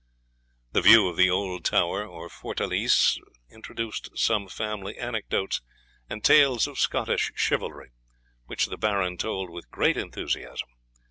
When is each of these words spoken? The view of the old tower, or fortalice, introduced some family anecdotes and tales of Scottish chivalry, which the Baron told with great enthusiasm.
The 0.71 0.81
view 0.81 1.07
of 1.07 1.15
the 1.15 1.29
old 1.29 1.63
tower, 1.63 2.03
or 2.03 2.27
fortalice, 2.27 3.19
introduced 3.51 4.09
some 4.17 4.47
family 4.47 4.97
anecdotes 4.97 5.61
and 6.09 6.23
tales 6.23 6.65
of 6.65 6.79
Scottish 6.79 7.31
chivalry, 7.35 7.91
which 8.47 8.65
the 8.65 8.77
Baron 8.77 9.15
told 9.19 9.51
with 9.51 9.69
great 9.69 9.97
enthusiasm. 9.97 10.69